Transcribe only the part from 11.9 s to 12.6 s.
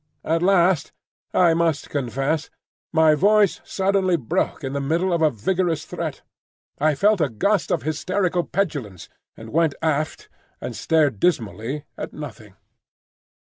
at nothing.